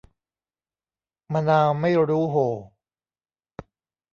[1.33, 2.49] มะนาวไม่รู้โห่